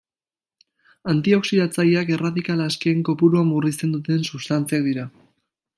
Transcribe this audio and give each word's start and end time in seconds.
Antioxidatzaileak 1.13 2.11
erradikal 2.17 2.65
askeen 2.67 3.07
kopurua 3.11 3.45
murrizten 3.53 3.97
duten 3.99 4.29
substantziak 4.31 4.89
dira. 4.93 5.09